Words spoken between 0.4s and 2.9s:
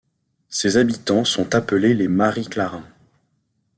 Ses habitants sont appelés les Mariclarains.